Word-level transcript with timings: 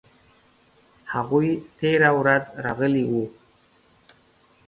هغوی 1.13 1.49
تیره 1.77 2.11
ورځ 2.19 2.43
راغلي 2.65 3.03
وو 3.09 3.25